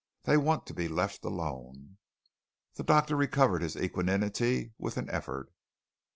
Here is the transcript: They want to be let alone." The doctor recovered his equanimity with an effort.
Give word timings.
They 0.23 0.35
want 0.35 0.65
to 0.65 0.73
be 0.73 0.87
let 0.87 1.23
alone." 1.23 1.97
The 2.73 2.83
doctor 2.83 3.15
recovered 3.15 3.61
his 3.61 3.75
equanimity 3.77 4.73
with 4.79 4.97
an 4.97 5.11
effort. 5.11 5.53